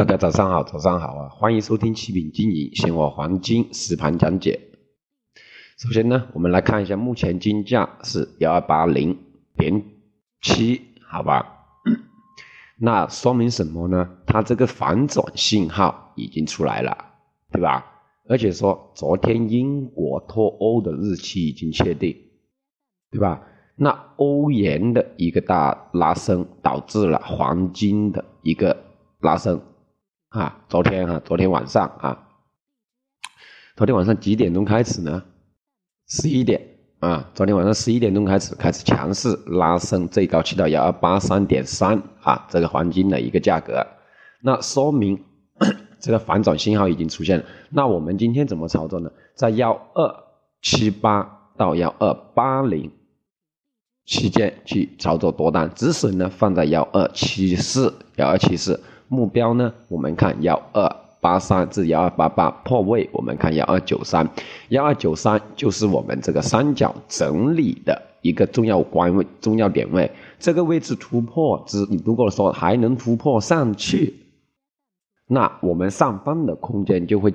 [0.00, 1.28] 大家早上好，早上好啊！
[1.28, 4.58] 欢迎收听七品经营现货黄金实盘讲解。
[5.76, 9.18] 首先呢，我们来看一下目前金价是幺二八零
[9.58, 9.84] 点
[10.40, 11.66] 七，好吧？
[12.80, 14.08] 那说明什么呢？
[14.26, 16.96] 它这个反转信号已经出来了，
[17.52, 17.84] 对吧？
[18.26, 22.16] 而且说昨天英国脱欧的日期已经确定，
[23.10, 23.42] 对吧？
[23.76, 28.74] 那欧元的一个大拉升，导致了黄金的一个
[29.18, 29.60] 拉升。
[30.30, 32.28] 啊，昨天哈，昨天晚上啊，
[33.76, 35.24] 昨天晚上几点钟开始呢？
[36.06, 36.60] 十一点
[37.00, 43.84] 啊，昨天晚上十一点钟开始开始强势拉升，最高去到幺二八三点三啊，这个黄金的一个价格，
[44.40, 45.20] 那说明
[45.98, 47.44] 这个反转信号已经出现了。
[47.68, 49.10] 那我们今天怎么操作呢？
[49.34, 50.14] 在幺二
[50.62, 52.88] 七八到幺二八零
[54.06, 58.80] 期间去操作多单，止损呢放在幺二七四，幺二七四。
[59.10, 59.74] 目标呢？
[59.88, 64.30] 我们看幺二八三至幺二八八破位，我们看幺二九三，
[64.68, 70.08] 幺二九三就是我们这个三角整理的一个重要关位、重要点位。
[70.38, 74.14] 这个位置突破之，你如果说还能突破上去，
[75.26, 77.34] 那我们上方的空间就会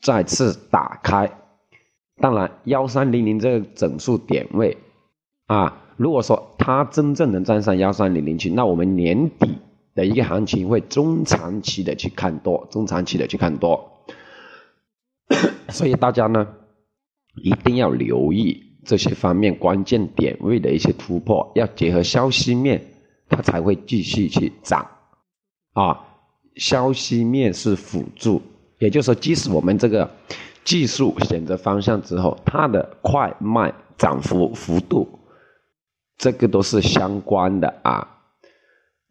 [0.00, 1.28] 再次打开。
[2.20, 4.76] 当然，幺三零零这个整数点位
[5.48, 9.58] 啊，如果说它真正能站上幺三零零去，那我们年底。
[9.96, 14.04] 的一个行情会中长期的去看多，中长期的去看多，
[15.70, 16.46] 所以大家呢
[17.42, 22.80] 一定要留意这些方面关键点位的一些突破，要结合消息面，
[23.28, 24.86] 它才会继续去涨
[25.72, 26.04] 啊。
[26.56, 28.40] 消息面是辅助，
[28.78, 30.10] 也就是说，即使我们这个
[30.64, 35.18] 技术选择方向之后，它的快慢涨幅幅度，
[36.16, 38.15] 这个都是相关的啊。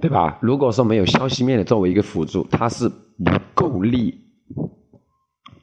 [0.00, 0.38] 对吧？
[0.40, 4.18] 如果说没有消息面的作为一个辅助，它是不够力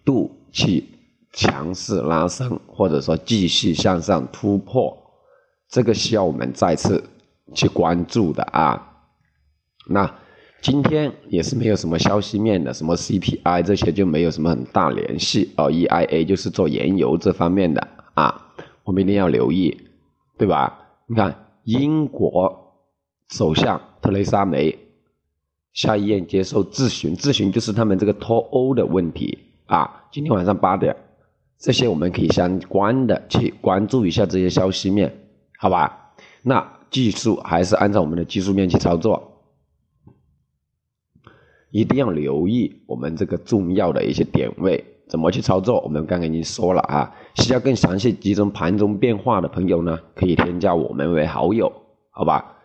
[0.05, 0.85] 度去
[1.33, 4.95] 强势拉升，或者说继续向上突破，
[5.67, 7.03] 这个需要我们再次
[7.53, 9.01] 去关注的啊。
[9.87, 10.09] 那
[10.61, 15.69] 今天也是没有什么消息面的，什么 CPI 这些就没有什么很大联系哦。
[15.71, 18.53] EIA 就是做原油这方面的啊，
[18.83, 19.75] 我们一定要留意，
[20.37, 20.79] 对吧？
[21.07, 22.68] 你看英国。
[23.29, 24.75] 首相特蕾莎梅
[25.71, 30.07] 下医院接受质询，质询就是他们这个脱欧的问题啊。
[30.11, 30.95] 今天晚上八点，
[31.59, 35.15] 这些我们可以相关的去关注一下这些消息面，
[35.59, 36.13] 好吧？
[36.41, 39.43] 那技术还是按照我们的技术面去操作，
[41.69, 45.79] 一定要留意我们这个重要的一些点位怎么去操作。
[45.81, 51.71] 我们刚刚已经说了啊，需要更详细集中盘中变化的朋友呢，可以添加我们为好友，
[52.09, 52.55] 好吧？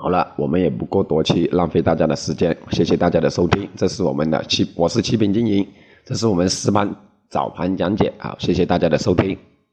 [0.00, 3.68] 好了，我们也不过多去浪费大家的时间，谢谢大家的收听。
[3.76, 5.66] 这是我们的七，我是七品经营，
[6.06, 6.90] 这是我们四班
[7.28, 8.10] 早盘讲解。
[8.16, 9.36] 好，谢谢大家的收听。